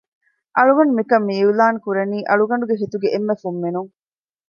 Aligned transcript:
އަޅުގަނޑު 0.57 0.91
މިކަން 0.97 1.25
މިއިއުލާންކުރަނީ 1.29 2.17
އަޅުގަނޑުގެ 2.29 2.75
ހިތުގެ 2.81 3.07
އެންމެ 3.11 3.35
ފުންމިނުން 3.41 3.91